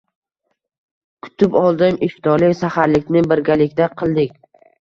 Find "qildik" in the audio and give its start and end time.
4.03-4.35